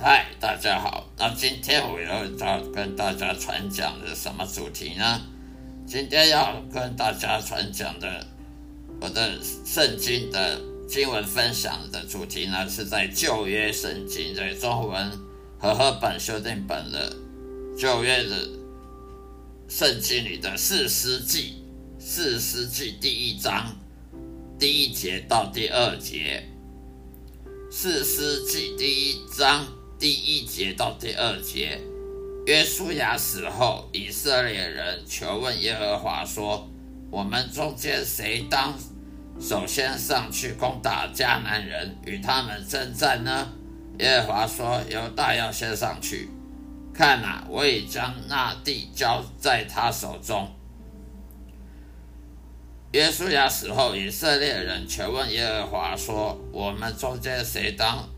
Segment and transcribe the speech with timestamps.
[0.00, 1.08] 嗨，大家好。
[1.18, 5.20] 那今天我要要跟大家传讲的什么主题呢？
[5.88, 8.24] 今天要跟大家传讲的
[9.00, 15.10] 我的圣经的经文分享的主题呢，是在旧约圣经在中文
[15.58, 17.16] 和合本修订本的
[17.76, 18.48] 旧约的
[19.68, 21.64] 圣经里的四世纪
[21.98, 23.76] 四世纪第一章
[24.60, 26.48] 第一节到第二节，
[27.68, 29.66] 四世纪第一章。
[29.98, 31.80] 第一节到第二节，
[32.46, 36.70] 约书亚死后，以色列人求问耶和华说
[37.10, 38.72] ：“我们中间谁当
[39.40, 43.48] 首先上去攻打迦南人，与他们征战呢？”
[43.98, 46.28] 耶和华说：“犹大要先上去。
[46.94, 50.48] 看哪，我已将那地交在他手中。”
[52.94, 58.08] 约书亚死后，以色列人求问耶和华说：“我们中间谁当？”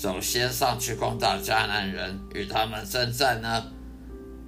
[0.00, 3.64] 首先上去攻打迦南人，与他们征战呢？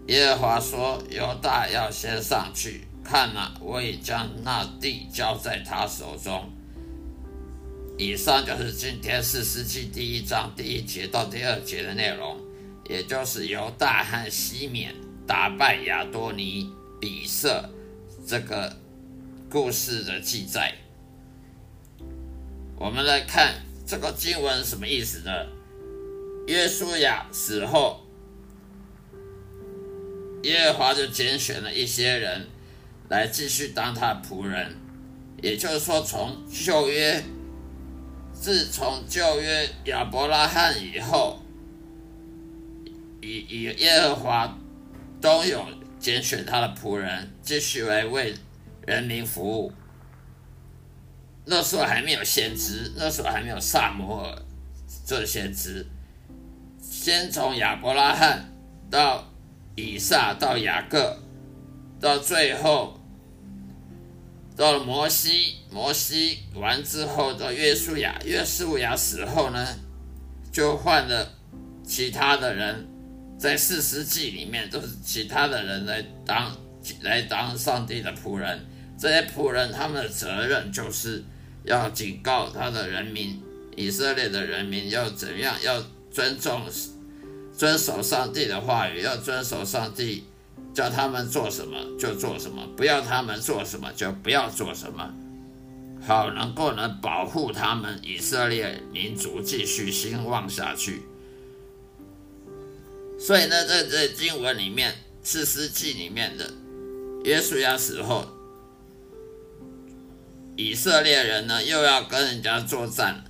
[0.07, 6.49] 耶和华说：“犹大要先上去，看呐，我已将那地交在他手中。”
[7.99, 12.39] 以上就是今天四世纪第一章第一节到第二节的内容，
[12.89, 14.95] 也就是犹大和西缅
[15.27, 17.69] 打败亚多尼、比色
[18.25, 18.77] 这个
[19.51, 20.73] 故事的记载。
[22.77, 23.69] 我们来看。
[23.91, 25.33] 这个经文什么意思呢？
[26.47, 28.01] 耶稣亚死后，
[30.45, 32.47] 耶和华就拣选了一些人
[33.09, 34.77] 来继续当他的仆人。
[35.43, 37.21] 也就是说，从旧约，
[38.33, 41.43] 自从旧约亚伯拉罕以后，
[43.21, 44.57] 以以耶和华
[45.21, 45.67] 都有
[45.99, 48.37] 拣选他的仆人，继续来为
[48.87, 49.73] 人民服务。
[51.51, 54.39] 那时候还没有先知，那时候还没有萨摩尔
[55.05, 55.85] 做先知。
[56.81, 58.49] 先从亚伯拉罕
[58.89, 59.25] 到
[59.75, 61.19] 以撒到雅各，
[62.01, 63.01] 到最后
[64.57, 69.67] 到了摩西，摩西完之后到约书亚，约书亚死后呢，
[70.53, 71.33] 就换了
[71.83, 72.87] 其他的人，
[73.37, 76.57] 在四世纪里面都是其他的人来当
[77.01, 78.65] 来当上帝的仆人。
[78.97, 81.25] 这些仆人他们的责任就是
[81.65, 83.41] 要警告他的人民，
[83.77, 86.63] 以色列的人民要怎样，要尊重、
[87.57, 90.25] 遵守上帝的话语，要遵守上帝
[90.75, 95.15] 叫他们做什么就做什么，不要他们做什么就不要做什么，
[96.07, 101.03] 好能够能保护他们以色列民族继续兴旺下去。
[103.19, 106.51] 所以呢，在这经文里面，四世纪里面的
[107.25, 108.27] 耶稣亚死后。
[110.61, 113.25] 以色列人呢，又要跟人家作战。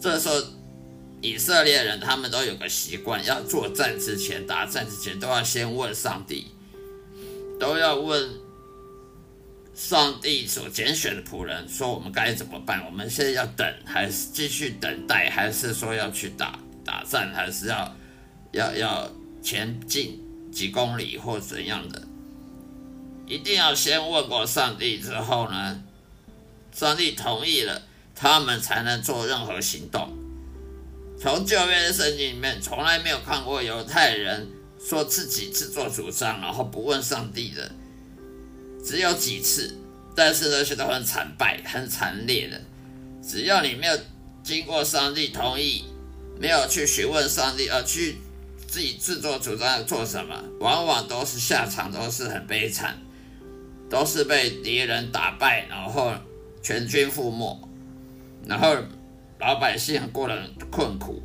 [0.00, 0.36] 这时候，
[1.20, 6.46] 以色列人他们都有个习惯，要作战之前、打战之前，都要先问上帝，
[7.58, 8.30] 都要问
[9.74, 12.86] 上帝所拣选的仆人，说我们该怎么办？
[12.86, 17.96] 我们现在要等，还是继续等待，还是说要去打打战，还是要
[18.52, 19.10] 要要
[19.42, 20.22] 前进
[20.52, 22.00] 几公里或怎样的？
[23.26, 25.82] 一定要先问过上帝之后呢，
[26.78, 27.82] 上帝同意了，
[28.14, 30.16] 他们才能做任何行动。
[31.20, 34.46] 从旧约的圣经里面，从来没有看过犹太人
[34.78, 37.68] 说自己自作主张，然后不问上帝的。
[38.84, 39.76] 只有几次，
[40.14, 42.60] 但是那些都很惨败、很惨烈的。
[43.20, 43.98] 只要你没有
[44.44, 45.84] 经过上帝同意，
[46.38, 48.18] 没有去询问上帝，而去
[48.68, 52.96] 自己自作主张做什么，往往都是下场都是很悲惨，
[53.90, 56.12] 都是被敌人打败，然后
[56.62, 57.68] 全军覆没，
[58.46, 58.76] 然后
[59.38, 61.22] 老百姓过得很困苦，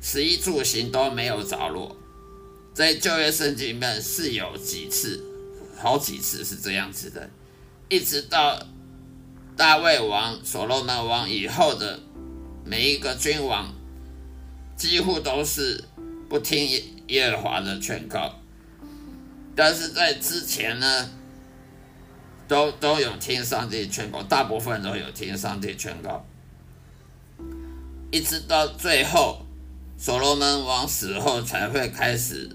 [0.00, 1.96] 食衣住行都没有着落。
[2.72, 5.22] 在旧约圣经里面是有几次，
[5.76, 7.30] 好几次是这样子的，
[7.88, 8.60] 一直到
[9.56, 12.00] 大卫王、所罗门王以后的
[12.64, 13.72] 每一个君王，
[14.76, 15.84] 几乎都是
[16.28, 18.40] 不听耶耶和华的劝告，
[19.54, 21.10] 但是在之前呢，
[22.48, 26.24] 都都有听上帝劝告，大部分都有听上帝劝告，
[28.10, 29.44] 一直到最后
[29.98, 32.50] 所罗门王死后才会开始。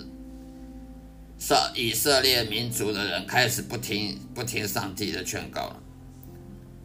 [1.39, 5.81] 上以色列民族的人开始不听不听上帝的劝告了，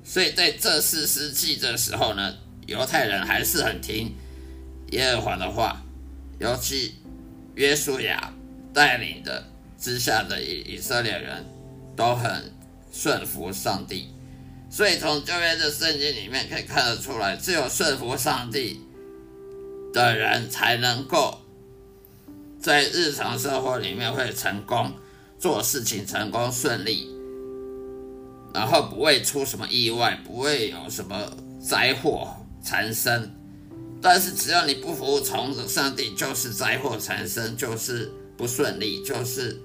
[0.04, 2.36] 所以在这四世纪的时候呢，
[2.68, 4.14] 犹太人还是很听
[4.92, 5.82] 耶和华的话，
[6.38, 6.94] 尤其
[7.56, 8.32] 约书亚
[8.72, 9.44] 带领的
[9.76, 11.44] 之下的以以色列人
[11.96, 12.52] 都很
[12.96, 14.08] 顺服上帝，
[14.70, 18.80] 所以从旧约的圣经里面可以看得出来，只有顺服上帝
[19.92, 21.40] 的人才能够。
[22.60, 24.92] 在日常生活里面会成功，
[25.38, 27.06] 做事情成功顺利，
[28.54, 31.30] 然后不会出什么意外，不会有什么
[31.60, 33.30] 灾祸缠身。
[34.00, 39.60] 但是只要你不服从上帝，就是灾祸缠身，就是不顺利，就是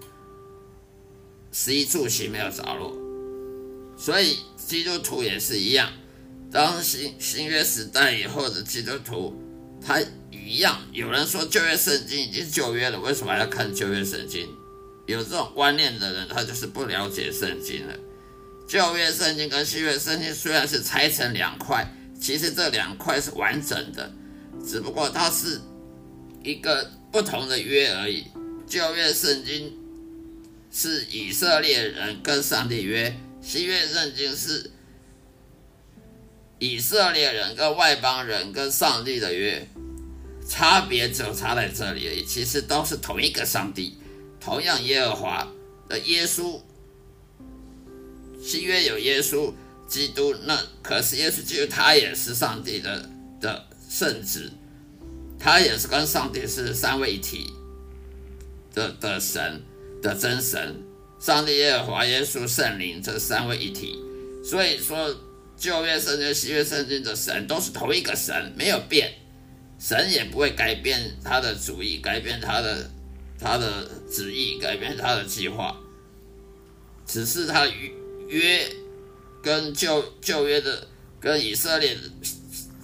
[1.54, 2.94] 食衣住行没有着落。
[4.00, 5.92] 所以基督徒也是一样，
[6.50, 9.40] 当新新约时代以后的基督徒，
[9.86, 10.02] 他。
[10.32, 14.48] 一样，有人说旧约圣经已经旧约了，为什么还要看旧约圣经？
[15.06, 17.94] 有这种观念的人，他就是不了解圣经了。
[18.68, 21.88] 旧约圣经跟新约圣经虽然是拆成两块，
[22.20, 24.12] 其实这两块是完整的，
[24.66, 25.62] 只不过它是
[26.44, 28.26] 一个不同的约而已。
[28.66, 29.78] 旧约圣经
[30.72, 34.72] 是以色列人跟上帝约，新约圣经是
[36.60, 39.68] 以色列人跟外邦人跟上帝的约。
[40.48, 44.00] 差别只有差在这里，其实都是同一个上帝，
[44.40, 45.48] 同样耶和华
[45.88, 46.60] 的耶稣，
[48.44, 49.54] 新约有耶稣
[49.88, 53.08] 基督，那可是耶稣基督他也是上帝的
[53.40, 54.52] 的圣子，
[55.38, 57.54] 他也是跟上帝是三位一体
[58.74, 59.62] 的的神
[60.02, 60.76] 的真神，
[61.20, 64.00] 上帝耶和华耶稣圣灵这三位一体，
[64.44, 65.16] 所以说
[65.58, 69.14] 旧约圣经、新约圣经的神都是同一个神，没有变。
[69.78, 72.90] 神也不会改变他的主意，改变他的
[73.40, 75.78] 他的旨意，改变他的计划。
[77.06, 77.66] 只是他
[78.28, 78.68] 约
[79.42, 80.88] 跟旧旧约的
[81.20, 81.98] 跟以色列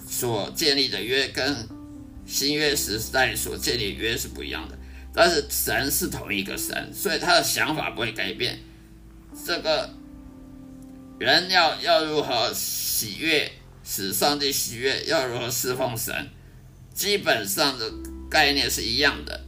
[0.08, 1.54] 所建立的约，跟
[2.26, 4.75] 新约时代所建立约是不一样的。
[5.16, 8.58] 但是神是同一个神，所以他的想法不会改变。
[9.46, 9.88] 这个
[11.18, 13.50] 人要要如何喜悦，
[13.82, 16.14] 使上帝喜悦，要如何侍奉神。
[16.92, 17.90] 基本上的
[18.30, 19.44] 概念是一样的，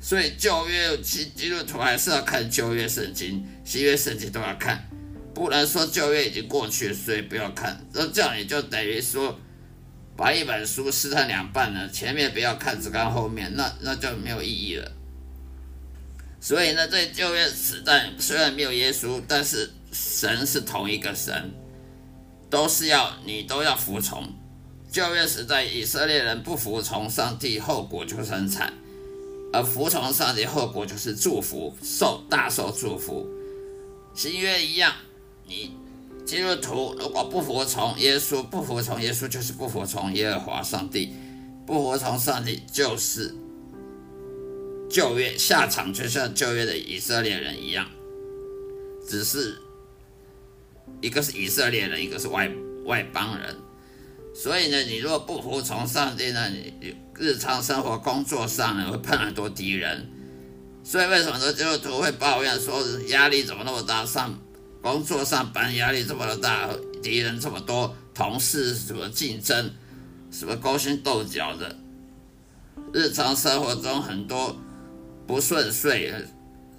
[0.00, 4.88] 所以旧约基基督徒还是要看旧约圣经，新约圣经都要看，
[5.34, 7.82] 不能说旧约已经过去，所以不要看。
[7.92, 9.38] 那这样也就等于说
[10.20, 14.92] 把一本书撕成两半了，前面不要看，只看后面，那那就没有意义了。
[16.38, 21.50] 所以呢，在旧约时代虽然没有耶稣，但是神是同一个神，
[22.50, 24.30] 都是要你都要服从。
[24.90, 28.70] 旧约时代，以色列人不服从上帝，后果就是很惨；
[29.54, 33.26] 而服从上帝，后果就是祝福，受大受祝福。
[34.14, 34.92] 新约一样，
[35.46, 35.74] 你
[36.24, 41.12] 基督徒如果不服从耶稣，不服从耶稣就是不服从耶和华上帝，
[41.66, 43.34] 不服从上帝就是
[44.88, 47.86] 旧约下场，就像旧约的以色列人一样，
[49.08, 49.58] 只是
[51.00, 52.50] 一个是以色列人，一个是外
[52.84, 53.56] 外邦人。
[54.32, 60.08] 所以呢，你如果不服从上帝呢，你日常生活、工作上呢会碰很多敌人，
[60.84, 64.38] 所以为什么说基督徒会抱怨说压力怎么那么大，上
[64.82, 66.68] 工作上班压力这么大，
[67.02, 69.70] 敌人这么多，同事什么竞争，
[70.30, 71.76] 什么勾心斗角的，
[72.92, 74.56] 日常生活中很多
[75.26, 76.12] 不顺遂，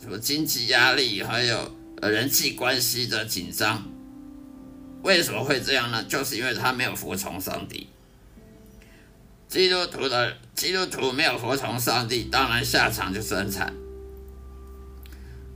[0.02, 3.84] 什么经济压力，还有人际关系的紧张，
[5.04, 6.04] 为什么会这样呢？
[6.06, 7.88] 就是因为他没有服从上帝。
[9.48, 13.74] 基督徒的基督徒没有服从上帝，当然下场就是很惨。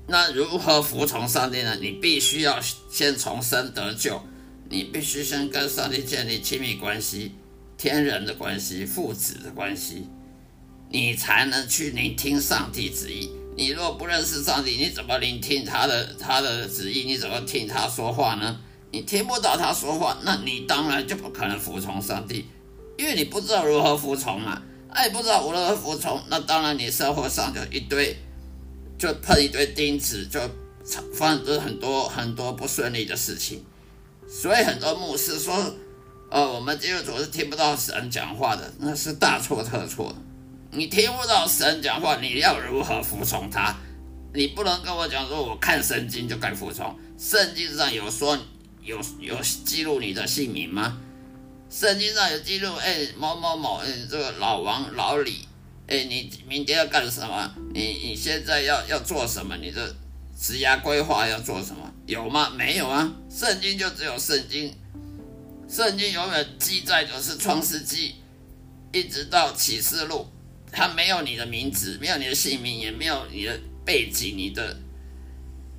[0.08, 1.76] 那如何服从上帝呢？
[1.82, 2.60] 你必须要
[2.90, 4.22] 先重生得救，
[4.70, 7.34] 你必须先跟上帝建立亲密关系、
[7.78, 10.08] 天人的关系、父子的关系，
[10.90, 13.32] 你才能去聆听上帝旨意。
[13.58, 17.06] 你若不认识上帝，你怎么聆听他的他的旨意？
[17.06, 18.60] 你怎么听他说话呢？
[18.92, 22.46] 你听不到他说话，那你当然就不可能服从上帝。
[22.98, 28.16] 因为你不知道如何服从嘛，哎，不知道如何服从，那当然你生活上就一堆，
[28.98, 30.40] 就碰一堆钉子，就
[31.14, 33.64] 发生很多很多不顺利的事情。
[34.28, 35.54] 所以很多牧师说，
[36.32, 40.16] 呃，我们基督徒是听不到神讲话的，那是大错特错。
[40.72, 43.76] 你听不到神讲话，你要如何服从他？
[44.34, 46.94] 你不能跟我讲说，我看圣经就该服从。
[47.18, 48.38] 圣经上有说
[48.82, 50.98] 有有记录你的姓名吗？
[51.70, 55.48] 圣经上有记录，哎，某某某，哎，这个老王、老李，
[55.88, 57.56] 哎，你明天要干什么？
[57.74, 59.56] 你你现在要要做什么？
[59.58, 59.96] 你的
[60.40, 61.92] 职业规划要做什么？
[62.08, 62.50] 有吗？
[62.50, 63.12] 没有啊。
[63.30, 64.74] 圣经就只有圣经，
[65.70, 68.16] 圣经永远记载就是创世纪，
[68.92, 70.28] 一直到启示录，
[70.72, 74.78] 它没有你的名字，没有你的姓名，也没有你的背景，你的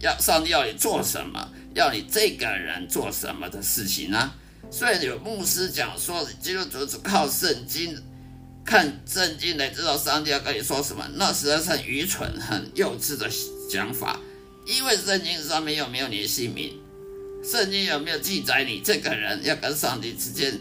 [0.00, 4.32] 要上帝要你做什么，要你这个人做什么的事情呢？
[4.70, 7.96] 所以有牧师讲说，基督徒只靠圣经
[8.66, 13.30] 看圣经来知道上帝要跟你说什么，那实在是很愚蠢、很幼稚的
[13.70, 14.18] 讲法。
[14.66, 16.78] 因为圣经上面有没有你的姓名？
[17.44, 20.58] 圣经有没有记载你这个人要跟上帝之间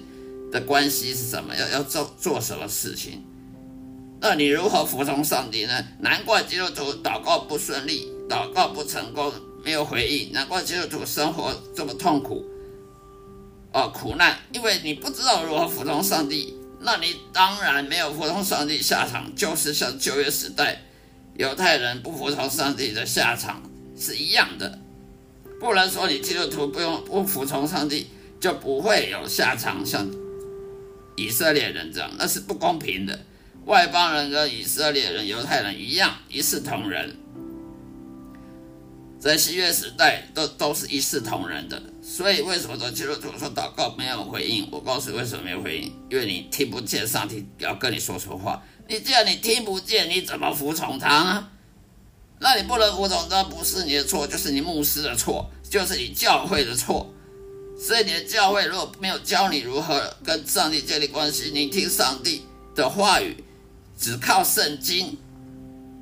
[0.52, 1.56] 的关系是什么？
[1.56, 3.24] 要要做做什么事情？
[4.22, 5.84] 那你如何服从上帝呢？
[6.00, 9.34] 难怪基督徒祷告不顺利，祷告不成功，
[9.64, 10.32] 没有回应。
[10.32, 12.46] 难怪基督徒生活这么痛苦。
[13.74, 20.84] 哦，苦难，因为你不知道如何服从上帝，那你当然没有服从上帝，下场就是像旧约时代
[21.36, 23.64] 犹太人不服从上帝的下场
[23.98, 24.80] 是一样的。
[25.60, 28.08] 不能说你基督徒不用不服从上帝
[28.40, 30.08] 就不会有下场，像
[31.16, 33.20] 以色列人这样，那是不公平的。
[33.66, 37.18] 外邦人跟以色列人、犹太人一样，一视同仁，
[39.20, 41.82] 在新约时代都都是一视同仁的。
[42.08, 44.70] 所以为什么说基督徒说祷告没有回应？
[44.72, 48.62] 我告诉你为什么没有回应，因为你听不见上帝要跟你说说话。
[48.88, 51.48] 你既然你听不见，你怎么服从他呢？
[52.38, 57.12] 那你不能服从他，不是你的错，就是你牧师的错，就是你教会的错。
[57.76, 62.44] 所以你的教会如果没有教你如何跟上帝建立关系，你听上帝
[62.76, 63.44] 的话语，
[63.98, 65.18] 只靠圣经，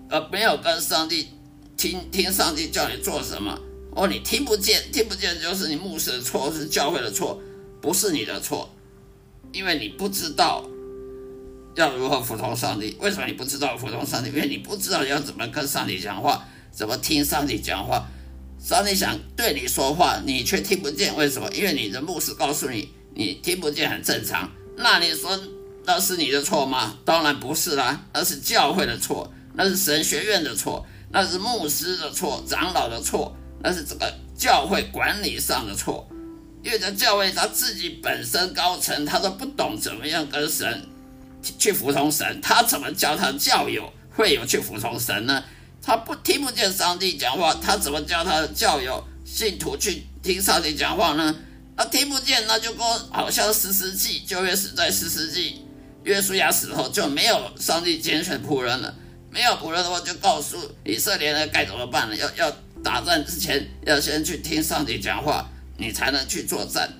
[0.09, 1.29] 而没有跟上帝
[1.77, 3.57] 听听上帝叫你做什么。
[3.95, 7.39] 哦，你听不见，听不见就是你牧师的错，是教会的错，
[7.79, 8.69] 不是你的错，
[9.51, 10.65] 因为你不知道
[11.75, 12.97] 要如何服从上帝。
[12.99, 14.29] 为什么你不知道服从上帝？
[14.29, 18.07] 因为你不知道要怎么跟上帝讲话，怎么听上帝讲话。
[18.59, 21.51] 上帝想对你说话，你却听不见，为什么？
[21.51, 24.49] 因为你的牧师告诉你，你听不见很正常。
[24.77, 25.37] 那你说
[25.85, 26.97] 那是你的错吗？
[27.05, 33.35] 当然不是啦，那是教会的错，那是神学院的错，那是牧师的错，长老的错。
[33.63, 36.05] 那是这个教会管理上的错，
[36.61, 40.85] 因为这教会他自己本身高层他都不懂怎么样跟神
[41.57, 45.41] 去服从神，他怎么教他教友会有去服从神呢？
[45.81, 51.33] 他不听不见上帝讲话，他怎么教他的教友信徒去听上帝讲话呢？
[51.77, 55.65] 他听不见，那就跟好像十世纪旧约时代十世纪
[56.03, 58.93] 约书亚死后就没有上帝拣选仆人了，
[59.29, 62.53] 没有仆人的话，就告诉以色列人该怎么办了，要要。
[62.83, 66.91] 打战之前要先去听上帝讲话，你才能去作战。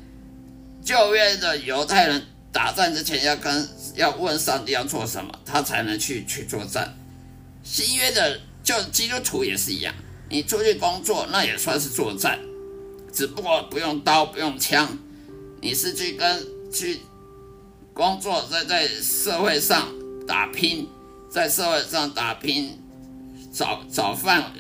[0.84, 6.98] 旧约的犹太人打战之前要跟要问上帝要做什么，他才能去去作战。
[7.64, 9.94] 新约的就基督徒也是一样，
[10.30, 12.40] 你出去工作那也算是作战，
[13.14, 14.98] 只不过不用刀不用枪，
[15.62, 17.02] 你是去跟去
[17.94, 19.88] 工作，在在社会上
[20.28, 20.90] 打拼，
[21.30, 22.78] 在社会上打拼
[23.54, 24.52] 找找饭。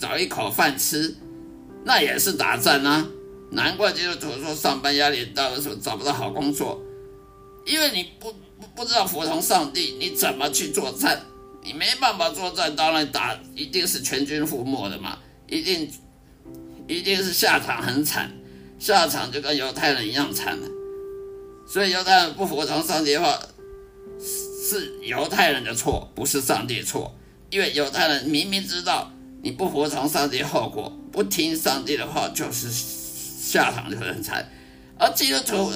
[0.00, 1.14] 找一口饭吃，
[1.84, 3.06] 那也是打战啊！
[3.50, 6.80] 难怪基督徒说上班压力大的时候找不到好工作，
[7.66, 11.20] 因为你不不不知道服从上帝，你怎么去作战？
[11.62, 15.90] 你没办法作战，当然打一定是全军覆没的嘛，一定
[16.88, 18.32] 一定是下场很惨，
[18.78, 20.66] 下场就跟犹太人一样惨了。
[21.68, 23.38] 所以犹太人不服从上帝的话，
[24.18, 27.14] 是犹太人的错，不是上帝错。
[27.50, 34.46] 因为犹太人明明知道你不服从上帝后果，不听上帝的话，就是下场就很惨。
[34.98, 35.72] 而基督徒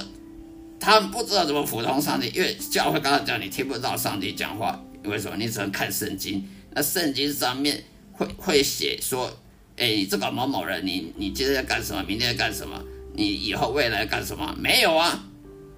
[0.79, 4.81] 他们不知道怎么服从上帝，因为教会刚才讲你听不到上帝讲话。
[5.05, 5.37] 为什么？
[5.37, 9.31] 你只能看圣经，那圣经上面会会写说，
[9.77, 12.03] 哎，你这个某某人，你你今天在干什么？
[12.05, 12.83] 明天在干什么？
[13.15, 14.55] 你以后未来干什么？
[14.59, 15.27] 没有啊，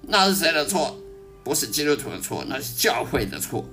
[0.03, 0.97] 那是谁的错？
[1.43, 3.65] 不是基督徒的错，那是教会的错。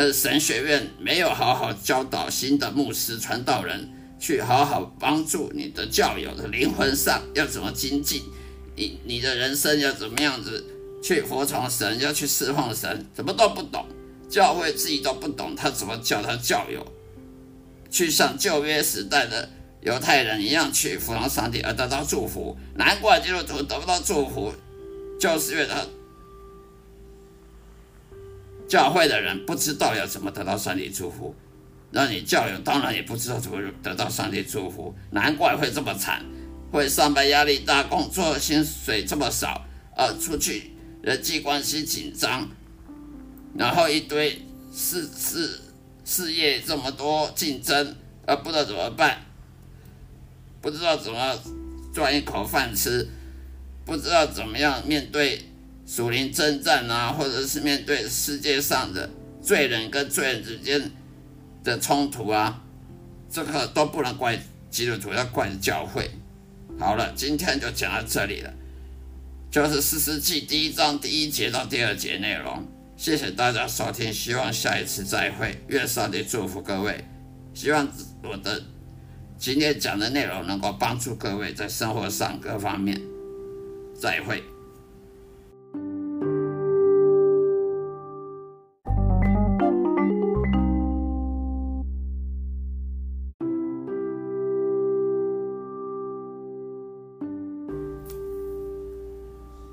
[0.00, 8.22] 那神学院没有好好教导新的牧师传道人，去好好帮助你的教友的灵魂上要怎么精进，
[8.76, 10.64] 你你的人生要怎么样子
[11.02, 13.84] 去服从神，要去侍奉神，什么都不懂。
[14.30, 16.86] 教会自己都不懂，他怎么教他教友
[17.90, 19.50] 去像旧约时代的
[19.80, 22.56] 犹太人一样去服从上帝而得到祝福？
[22.76, 24.52] 难怪基督徒得不到祝福，
[25.18, 25.84] 就是因为他
[28.68, 31.34] 教会的人不知道要怎么得到上帝祝福，
[31.90, 36.22] 那你教友当然也不知道怎么得到上帝祝福，难怪会这么惨，
[36.70, 39.64] 会上班压力大，工作薪水这么少，
[39.96, 40.72] 呃，出去
[41.02, 42.46] 人际关系紧张。
[43.56, 45.60] 然后一堆事事
[46.04, 47.96] 事业这么多竞争，
[48.26, 49.22] 而不知道怎么办，
[50.60, 51.40] 不知道怎么
[51.94, 53.08] 赚一口饭吃，
[53.86, 55.47] 不知道怎么样面对
[55.88, 59.08] 属灵征战啊，或者是面对世界上的
[59.40, 60.90] 罪人跟罪人之间
[61.64, 62.62] 的冲突啊，
[63.30, 66.10] 这个都不能怪基督徒，要怪教会。
[66.78, 68.52] 好了，今天就讲到这里了，
[69.50, 72.68] 就是四世纪第一章第一节到第二节内容。
[72.94, 75.58] 谢谢大家收听，希望下一次再会。
[75.68, 77.02] 愿上帝祝福各位，
[77.54, 77.88] 希望
[78.22, 78.62] 我的
[79.38, 83.00] 今天讲的内容能够帮助各位在生活上各方面。
[83.98, 84.44] 再会。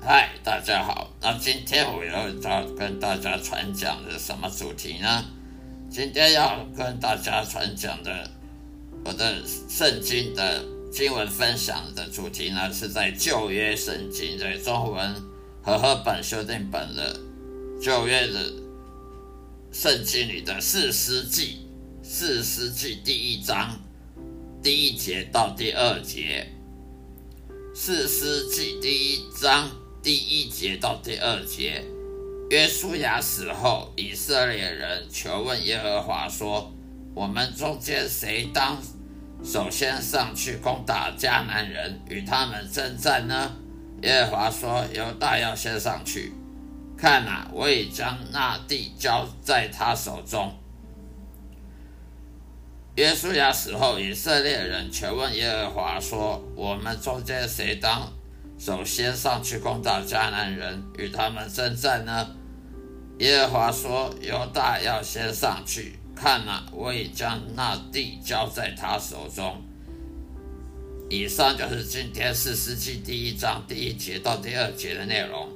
[0.08, 1.12] 嗨，大家好。
[1.20, 5.24] 那今天我要要跟大家传讲的什么主题呢？
[5.90, 8.30] 今天要跟大家传讲的
[9.04, 15.12] 我的圣经的经文分享的主题呢，是在旧约圣经在中文
[15.60, 17.18] 和合本修订本的
[17.82, 18.52] 旧约的
[19.72, 21.66] 圣经里的四世纪
[22.04, 23.76] 四世纪第一章
[24.62, 26.46] 第一节到第二节，
[27.74, 29.68] 四世纪第一章。
[30.06, 31.82] 第一节到第二节，
[32.48, 36.72] 约书亚死后，以色列人求问耶和华说
[37.12, 38.80] ：“我们中间谁当
[39.42, 43.56] 首先上去攻打迦南人，与他们征战呢？”
[44.04, 46.32] 耶和华说：“犹大要先上去。
[46.96, 50.54] 看哪，我已将那地交在他手中。”
[52.94, 58.08] 约书亚死后，以色列人求问耶和华说：“我们中间谁当？”
[58.58, 62.34] 首先上去攻打迦南人，与他们征战呢？
[63.18, 69.62] 耶和华说：“犹大要先上去，看呐，我已将那地交在他手中。”
[71.08, 75.48] 以上就是今天四世纪第一章第一节到第二节的内容，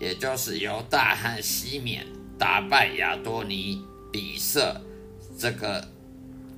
[0.00, 2.06] 也就是犹大和西缅
[2.38, 4.80] 打败亚多尼、比色
[5.38, 5.86] 这个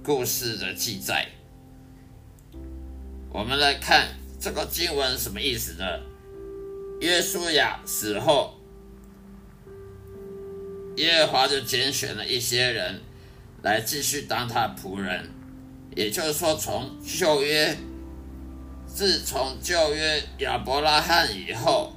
[0.03, 1.27] 故事的记载。
[3.31, 4.18] 我们来看。
[4.41, 5.85] 这个经文什么意思呢？
[7.01, 8.55] 耶稣亚死后，
[10.97, 13.01] 耶和华就拣选了一些人
[13.63, 15.31] 来继续当他的仆人。
[15.97, 17.77] 也就是说，从旧约，
[18.87, 21.93] 自从旧约亚伯拉罕以后，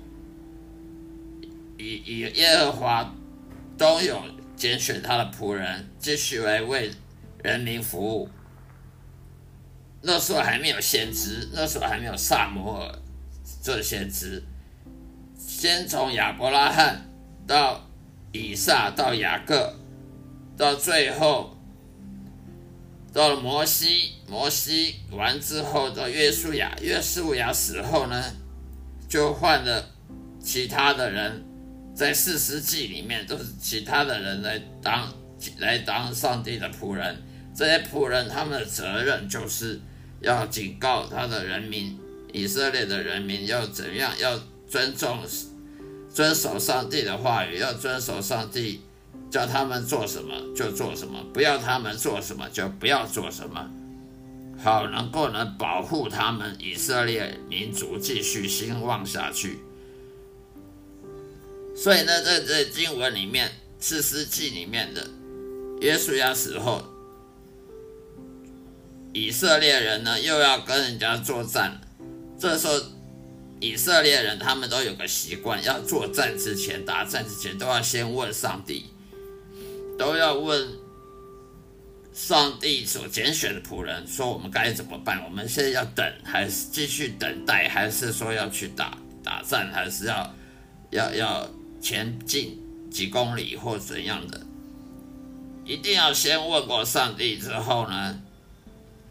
[1.77, 3.13] 以以耶和华
[3.77, 4.19] 都有
[4.55, 6.91] 拣选他的仆人，继续来为
[7.43, 8.29] 人民服务。
[10.03, 12.99] 那时候还没有先知，那时候还没有萨摩尔
[13.61, 14.41] 做先知。
[15.37, 17.07] 先从亚伯拉罕
[17.45, 17.87] 到
[18.31, 19.75] 以撒到雅各，
[20.57, 21.55] 到最后
[23.13, 28.23] 到了摩西，摩西完之后到约书亚，约书亚死后呢，
[29.07, 29.85] 就换了
[30.39, 31.43] 其他的人，
[31.93, 35.13] 在四世纪里面都是其他的人来当
[35.59, 37.15] 来当上帝的仆人。
[37.53, 39.79] 这些仆人他们的责任就是。
[40.21, 41.97] 要警告他的人民，
[42.31, 44.13] 以色列的人民要怎样？
[44.19, 45.19] 要尊重、
[46.13, 48.81] 遵守上帝的话语，要遵守上帝
[49.29, 53.69] 叫他们做什么就做什么，不要他们做什么就不要做什么，
[54.63, 59.59] 好能够能保护他们以色列民族继续兴旺下去。
[61.75, 65.09] 所以呢，在这经文里面，四世纪里面的
[65.81, 66.83] 耶稣亚死后，
[69.13, 71.79] 以色列人呢又要跟人家作战，
[72.39, 72.73] 这时候。
[73.63, 78.87] 以色列人他们都有个习惯，要作战之前、打战之前，都要先问上帝，
[79.99, 80.67] 都要问
[82.11, 85.23] 上帝所拣选的仆人，说我们该怎么办？
[85.23, 90.35] 我们现在要等，还是继续等待，还是说要去打打战，还是要
[90.89, 91.47] 要要
[91.79, 94.41] 前进几公里或怎样的？
[95.63, 98.19] 一定要先问过上帝之后呢，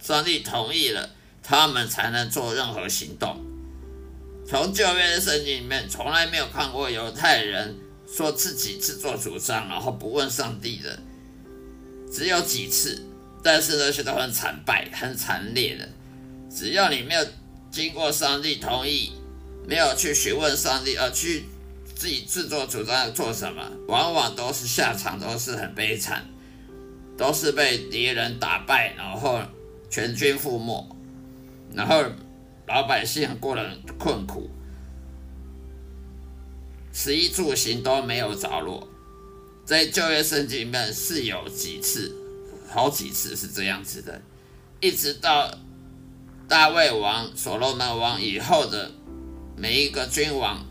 [0.01, 1.11] 上帝同意了，
[1.43, 3.39] 他们才能做任何行动。
[4.49, 7.77] 从旧约的圣经里面，从来没有看过犹太人
[8.13, 10.99] 说自己自作主张，然后不问上帝的，
[12.13, 13.01] 只有几次，
[13.45, 15.89] 但是那些都很惨败、很惨烈的。
[16.53, 17.25] 只要你没有
[17.71, 19.13] 经过上帝同意，
[19.69, 21.45] 没有去询问上帝，而去
[21.95, 26.25] 自己自作主张做什么，往往都是下场都是很悲惨，
[27.17, 29.41] 都是被敌人打败，然后
[29.91, 30.97] 全军覆没，
[31.75, 32.05] 然后。
[32.67, 34.49] 老百姓过得很困苦，
[36.93, 38.89] 食衣住行都没有着落。
[39.65, 42.15] 在旧约圣经里面是有几次，
[42.69, 44.23] 好几次是这样子的，
[44.81, 45.53] 一直到
[46.47, 48.93] 大卫王、所罗门王以后的
[49.57, 50.65] 每一个君王，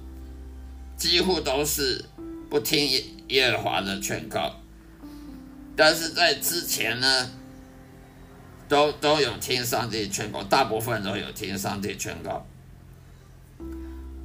[0.95, 2.05] 几乎都是
[2.49, 2.89] 不听
[3.27, 4.55] 耶和华的劝告。
[5.75, 7.29] 但是在之前呢？
[8.69, 12.45] 都都有听上帝劝告，大部分都有听上帝劝告，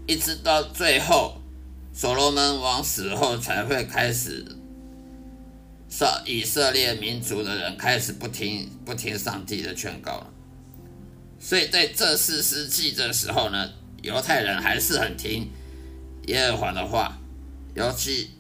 [0.07, 1.41] 一直到最后，
[1.95, 4.45] 所罗门王死后才会开始，
[5.89, 10.31] 上以色列民族的人开始不听不听上帝的劝告了。
[11.41, 13.71] 所以在这四世纪的时候呢，
[14.03, 15.51] 犹太人还是很听
[16.27, 17.19] 耶和华的话，
[17.75, 18.33] 尤其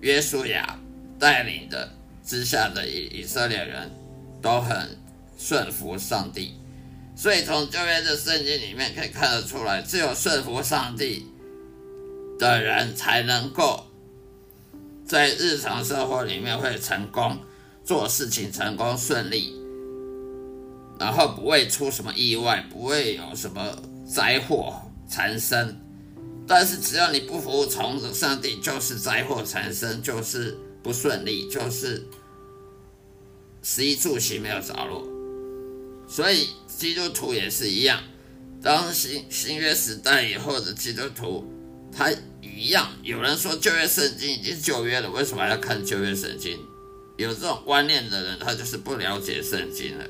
[0.00, 0.76] 约书亚
[1.16, 1.92] 带领的
[2.24, 3.88] 之下的以以色列人
[4.42, 5.03] 都很。
[5.36, 6.54] 顺服上帝，
[7.16, 11.26] 所以从旧约的圣经里面可以看得出来，只有顺服上帝
[12.38, 13.84] 的人才能够
[15.04, 17.38] 在日常生活里面会成功，
[17.84, 19.54] 做事情成功顺利，
[20.98, 24.74] 然后不会出什么意外，不会有什么灾祸
[25.08, 25.80] 产生。
[26.46, 32.06] 但是只要你不服从上帝，就是灾祸产生，就是不顺利，就是
[33.62, 35.13] 食衣住行没有着落。
[36.06, 38.02] 所以基督徒也是一样，
[38.62, 41.44] 当新新约时代以后的基督徒，
[41.90, 42.90] 他一样。
[43.02, 46.58] 有人说旧约圣经已经旧约了，为什么还要看旧约圣经？
[47.16, 50.04] 有这种观念的人，他就是不了解圣经了。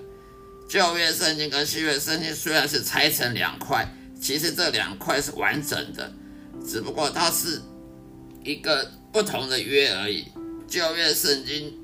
[0.68, 3.86] 旧约圣经跟新约圣经虽然是拆成两块，
[4.20, 6.12] 其实这两块是完整的，
[6.66, 7.60] 只不过它是
[8.42, 10.24] 一个不同的约而已。
[10.66, 11.78] 旧约圣经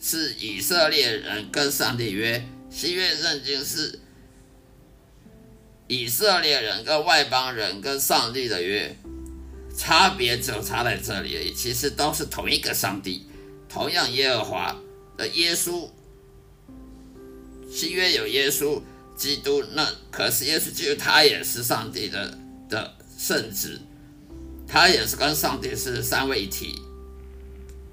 [0.00, 2.42] 是以色列人跟上帝约。
[2.72, 4.00] 新约圣经是
[5.86, 8.96] 以色列人跟外邦人跟上帝的约，
[9.76, 11.52] 差别只有差在这里而已。
[11.52, 13.26] 其实都是同一个上帝，
[13.68, 14.76] 同样耶和华
[15.18, 15.86] 的耶稣。
[17.70, 18.80] 新约有耶稣
[19.16, 22.38] 基督，那可是耶稣基督他也是上帝的
[22.70, 23.78] 的圣子，
[24.66, 26.74] 他也是跟上帝是三位一体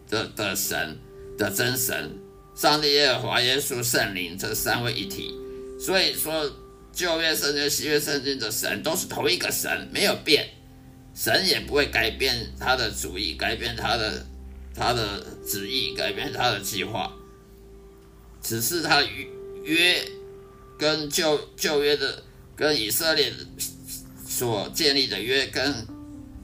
[0.09, 0.97] 的的神
[1.37, 2.17] 的真神。
[2.59, 5.33] 上帝、耶和华、耶稣、圣灵这三位一体，
[5.79, 6.51] 所以说
[6.91, 10.45] 旧约圣经、新约圣经的神都是同一个神，没有变，
[11.15, 14.25] 神也不会改变他的主意，改变他的
[14.75, 17.13] 他的旨意，改变他的计划，
[18.43, 19.01] 只是他
[19.63, 20.03] 约
[20.77, 22.21] 跟旧旧约的
[22.57, 23.31] 跟以色列
[24.27, 25.87] 所建立的约，跟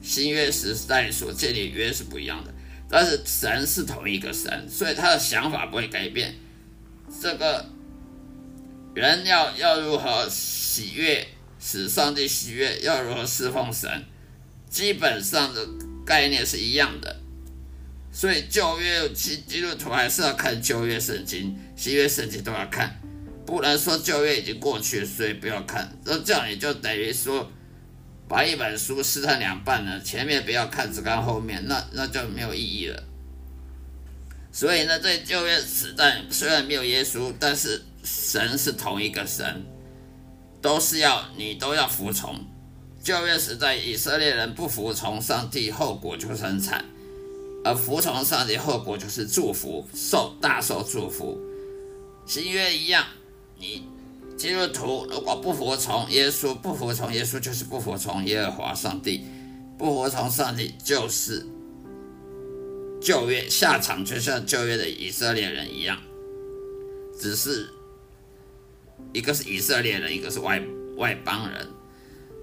[0.00, 2.54] 新约时代所建立约是不一样的。
[2.88, 6.34] 但是神是同一个神，所以他的想法不会改变。
[7.20, 7.66] 这个
[8.94, 11.26] 人要要如何喜悦，
[11.58, 13.90] 使上帝喜悦，要如何侍奉神，
[14.70, 15.66] 基本上的
[16.04, 17.16] 概念是一样的。
[18.12, 23.00] 所以旧约基基督徒还是要看旧约圣经，新约圣经都要看，
[23.44, 25.96] 不能说旧约已经过去，所以不要看。
[26.04, 27.50] 那这样也就等于说。
[28.28, 33.02] 把一本书撕成两半呢，前面不要看，只看后面，那那就没有意义了。
[34.52, 39.64] 所以呢，在旧约时代虽然没有耶稣，但是神是同一个神，
[40.60, 42.44] 都是要你都要服从。
[43.02, 46.84] 旧约时代以色列人不服从上帝，后果就是很惨。
[47.64, 51.38] 而服从上帝后果就是祝福，受大受祝福。
[52.26, 53.04] 新约一样，
[53.58, 53.86] 你
[54.36, 59.24] 基督徒如果不服从耶稣，不服从耶稣就是不服从耶和华上帝，
[59.78, 61.46] 不服从上帝就是
[63.00, 65.98] 旧约下场，就像旧约的以色列人一样，
[67.18, 67.68] 只是
[69.14, 70.62] 一个是以色列人，一个是外
[70.96, 71.66] 外邦人。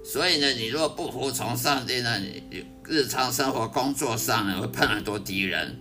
[0.04, 5.80] 所以呢，你如果不服从上帝呢，你日常生活、工作上呢会碰很多敌人。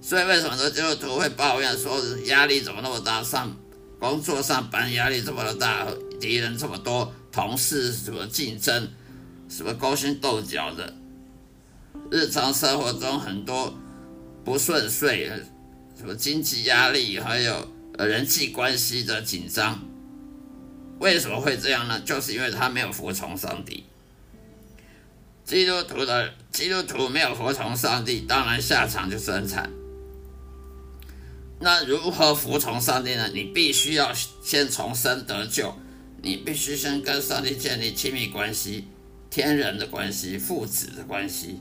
[0.00, 3.22] 所以为什么说基督徒会抱怨说压力怎么那么大？
[3.22, 3.54] 上
[4.02, 5.86] 工作上班压力这么大，
[6.20, 8.88] 敌人这么多，同事什么竞争，
[9.48, 10.92] 什么勾心斗角的，
[12.10, 13.72] 日常生活中很多
[14.44, 15.30] 不顺遂，
[15.96, 19.80] 什么经济压力，还有人际关系的紧张。
[20.98, 22.00] 为什么会这样呢？
[22.00, 23.84] 就是因为他没有服从上帝。
[25.44, 29.70] 基督徒的基督徒没有服从上帝，当然下场就是很惨。
[31.62, 33.30] 那如何服从上帝呢？
[33.32, 35.72] 你必须要先重生得救，
[36.20, 38.88] 你必须先跟上帝建立亲密关系、
[39.30, 41.60] 天人的关系、父子的关系，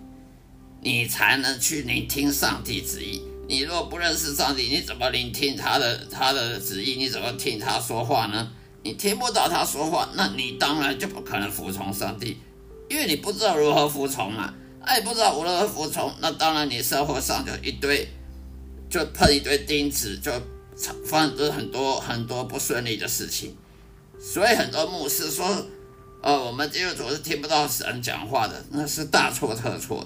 [0.81, 3.21] 你才能去聆听上帝旨意。
[3.47, 6.95] 你若不认识上帝，你怎么聆听他的他的旨意？
[6.95, 8.51] 你怎么听他说话呢？
[8.81, 12.39] 你听不到他说话，那你当然就不可能服从上帝，
[12.89, 14.51] 因为你不知道如何服从嘛。
[14.83, 18.07] 哎，不知道如何服从，那当然你生活上就一堆。
[18.91, 20.29] 就碰一堆钉子，就
[21.05, 23.55] 发生很多很多不顺利的事情。
[24.19, 25.65] 所以很多牧师说
[26.21, 30.05] ：“呃，我们基督徒是听不到神讲话的，那是大错特错。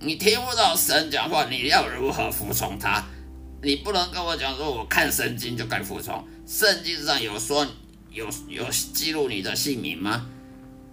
[0.00, 3.02] 你听不到神讲话，你要如何服从他？
[3.62, 6.22] 你不能跟我讲说，我看圣经就该服从。
[6.46, 7.66] 圣经上有说
[8.10, 10.26] 有有记录你的姓名吗？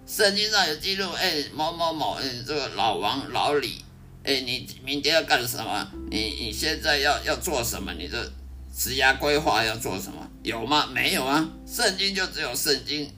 [0.06, 3.82] 圣经上有记录，哎，某某某，哎，这个老王老李。”
[4.26, 5.88] 哎，你明天要干什么？
[6.10, 7.92] 你你现在要要做什么？
[7.94, 8.32] 你的
[8.76, 10.28] 职涯规划要做什么？
[10.42, 10.84] 有吗？
[10.92, 11.48] 没有啊。
[11.64, 13.08] 圣经就只有圣经，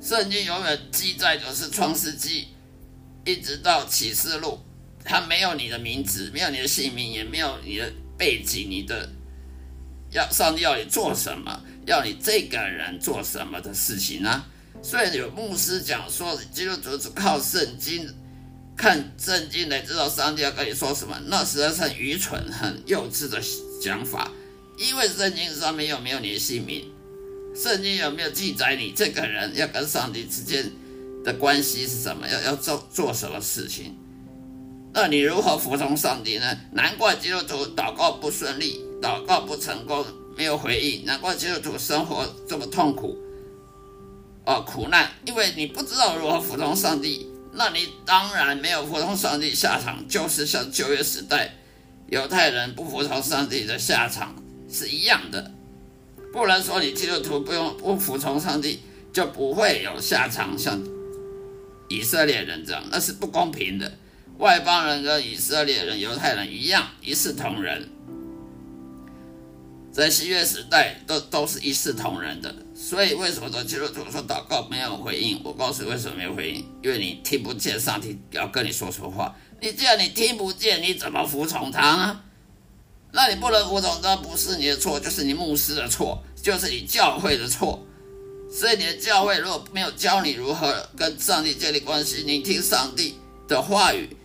[0.00, 2.46] 圣经永远记载就是创世纪，
[3.24, 4.60] 一直到启示录，
[5.04, 9.10] 它没有你的名字，没有你的姓名，也没有你的背景，你的
[10.12, 14.44] 要上帝要你做什么，要你这个人做什么的事情呢？
[14.84, 18.08] 所以有牧师讲说，基督徒只靠圣经。
[18.76, 23.40] 看圣经来知道上帝要跟你说什么，那实在是很愚蠢、很幼稚的
[23.80, 24.30] 想法。
[24.78, 26.90] 因为圣经上面有没有你的姓名？
[27.54, 30.70] 圣经有没有记载你这个人要跟上帝之间
[31.22, 32.26] 的关系是什么？
[32.26, 33.94] 要要做做什么事情？
[34.94, 36.58] 那你如何服从上帝呢？
[36.72, 40.04] 难怪基督徒祷告不顺利，祷告不成功，
[40.36, 41.04] 没有回应。
[41.04, 43.16] 难怪基督徒生活这么痛苦，
[44.44, 47.28] 啊，苦难，因为你不知道如何服从上帝。
[47.52, 51.52] 那你当然没有服从上帝，下场就是像旧约时代
[52.08, 54.34] 犹太人不服从上帝的下场
[54.70, 55.50] 是一样的。
[56.32, 58.80] 不能说你基督徒不用不服从上帝
[59.12, 60.80] 就不会有下场，像
[61.88, 63.92] 以色列人这样，那是不公平的。
[64.38, 67.86] 外邦人跟以色列人、犹太人一样，一视同仁。
[69.92, 72.54] 在新约时代，都都是一视同仁的。
[72.82, 75.40] 所以为什么说基督徒说祷告没有回应？
[75.44, 79.32] 我告诉你为什么没有回应，因为你听不见上帝要跟你说什么话。
[79.60, 82.20] 你既然你听不见，你怎么服从他呢？
[83.12, 87.86] 那你不能服从那，不是你的错，就是你牧师的错，就是你教会的错。
[88.50, 93.14] 所以你的教会如果没有教你如何跟上帝建立关系，你听上帝
[93.46, 94.16] 的话语，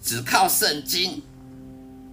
[0.00, 1.20] 只靠圣经，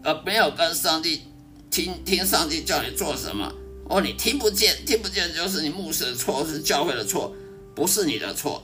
[0.04, 1.22] 而没有跟上帝。
[1.70, 3.50] 听听上帝叫你做什么
[3.92, 7.36] 哦，你听不见，听不见就是你牧师的错，是教会的错，
[7.76, 8.64] 不是你的错，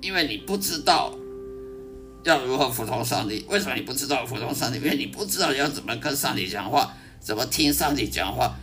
[0.00, 1.12] 因为你不知道
[2.22, 3.44] 要如何服从上帝。
[3.48, 4.78] 为什么你不知道服从上帝？
[4.78, 8.56] 因为你不知道要怎么跟上帝讲话，怎么听上帝讲话。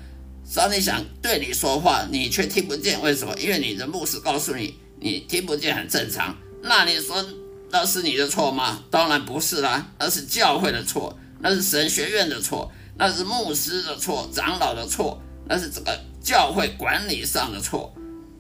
[0.50, 3.36] 上帝想对你说话，你却听不见，为什么？
[3.38, 6.34] 因为你的牧师告诉你，你听不见很正常。
[6.62, 7.22] 那你说
[7.72, 8.82] 那是你的错吗？
[8.90, 12.72] 当然不是啦，那是教会的错，那是神学院的错。
[12.96, 17.94] 那是牧师的错，长老的错，那是这个教会管理上的错。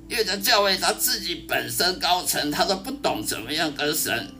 [0.09, 4.31] 因为这教会他自己本身高层，他都不懂怎么样跟神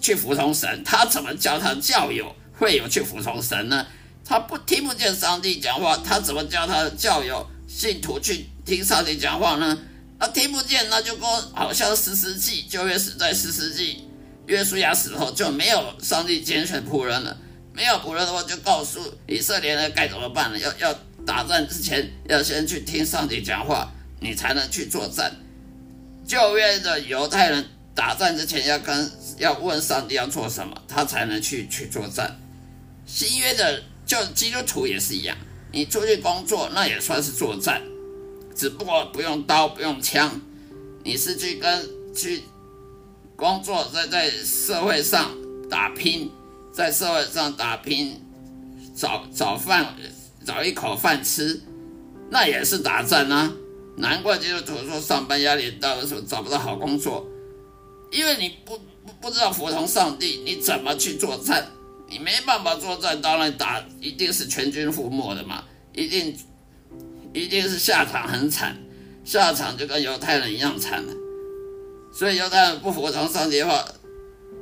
[0.00, 3.86] 去服从神，他怎么教他的教友会有去服从神呢？
[4.24, 9.76] 他不听不见上帝讲话，他怎么教他的教友信徒去听上帝讲话呢？
[10.20, 14.06] 他听不见，那就跟好像十世纪就约死在十世纪
[14.46, 17.36] 约书亚死后就没有上帝拣选仆人了。
[17.72, 20.58] 没有仆人的话，就告诉以色列人该怎么办呢？
[20.58, 20.94] 要要
[21.26, 25.34] 打仗之前，要先去听上帝讲话，你才能去作战。
[26.26, 32.38] 旧约的犹太人打仗之前，要跟要问上帝要做什么，他才能去去作战。
[33.06, 35.36] 新约的就基督徒也是一样，
[35.72, 37.82] 你出去工作那也算是作战，
[38.54, 40.40] 只不过不用刀不用枪，
[41.04, 42.42] 你是去跟去
[43.34, 45.30] 工作，在在社会上
[45.68, 46.30] 打拼，
[46.72, 48.20] 在社会上打拼，
[48.94, 49.94] 找找饭
[50.44, 51.60] 找一口饭吃，
[52.30, 53.52] 那也是打战啊。
[53.96, 57.26] 难怪基督徒说上班压力大的时候找不到好工作，
[58.10, 61.66] 因为你不不不知道服从上帝，你怎么去作战？
[62.08, 66.36] 你没办法作战，当然打一定是全军覆没的嘛，一定
[67.32, 68.76] 一定是下场很惨，
[69.24, 71.12] 下场就跟犹太人一样惨了。
[72.12, 73.84] 所以犹太人不服从上帝的话，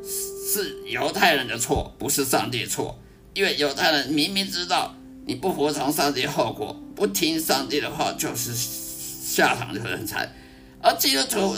[0.03, 2.99] 是犹太人的错，不是上帝错。
[3.35, 4.95] 因为犹太人明明知道
[5.29, 10.27] 你不服从上帝后果，不听上帝的话就是下场就很惨，
[10.83, 11.55] 而基督徒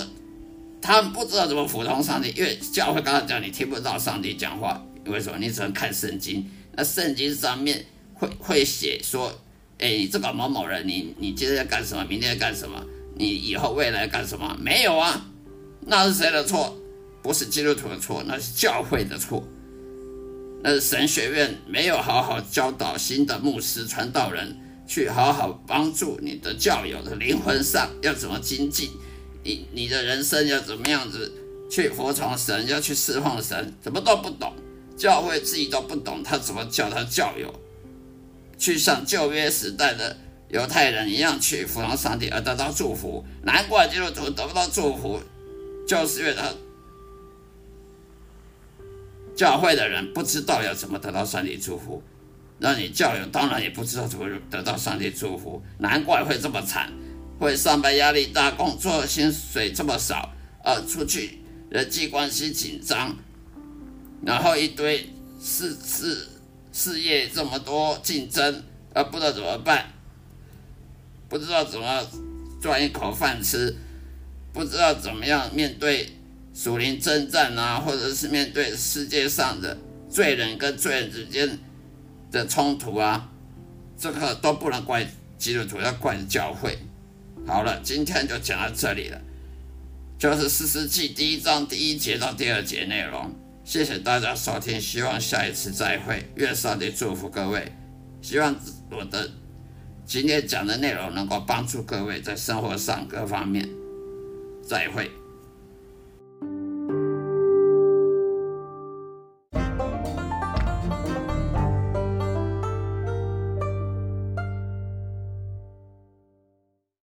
[0.82, 4.84] 他们不知道怎么服从上帝，因为教会刚刚讲你听不到上帝讲话。
[5.06, 5.38] 为什么？
[5.38, 9.32] 你只能看圣经，那圣经上面会会写说，
[9.78, 12.04] 哎，这个某某人，你你今天要干什么？
[12.04, 12.84] 明天要干什么？
[13.16, 14.56] 你以后未来干什么？
[14.60, 15.26] 没有啊，
[15.86, 16.76] 那是谁的错？
[17.22, 19.42] 不是基督徒的错，那是教会的错。
[20.62, 28.90] 那神学院没有好好教导新的牧师传道人，去好好帮助你的教友的灵魂上要怎么精进，
[29.42, 31.32] 你你的人生要怎么样子
[31.70, 34.52] 去服从神，要去侍奉神，怎么都不懂。
[34.96, 37.54] 教会自己都不懂，他怎么教他教友
[38.58, 40.14] 去像旧约时代的
[40.50, 43.24] 犹太人一样去服从上帝而得到祝福？
[43.42, 45.18] 难怪基督徒得不到祝福，
[45.88, 46.52] 就是因为他
[49.34, 52.02] 教会的人不知道要怎么得到上帝祝福，
[52.58, 56.92] 那你教友当然也不知道怎么得到上帝祝福，难怪会这么惨，
[57.38, 61.38] 会上班压力大，工作薪水这么少，呃，出去
[61.70, 63.16] 人际关系紧张。
[64.22, 65.08] 然后一堆
[65.40, 66.28] 事事
[66.72, 68.62] 事业这么多竞争，
[68.92, 69.86] 而不知道怎么办，
[71.28, 72.06] 不知道怎么
[72.60, 73.74] 赚一口饭吃，
[74.52, 76.10] 不知道怎么样面对
[76.52, 79.76] 属灵征战啊，或者是面对世界上的
[80.08, 81.58] 罪人跟罪人之间
[82.30, 83.30] 的冲突啊，
[83.96, 85.06] 这个都不能怪
[85.38, 86.78] 基督徒，要怪教会。
[87.46, 89.20] 好了，今天就讲到这里了，
[90.18, 93.34] 就是四世纪第一章第一节到第二节内容。
[93.64, 96.28] 谢谢大家收听，希望下一次再会。
[96.34, 97.72] 愿上帝祝福各位，
[98.20, 98.54] 希望
[98.90, 99.30] 我的
[100.04, 103.68] 今天讲的内容能够帮助各位在生活上各方面。
[104.66, 105.10] 再会。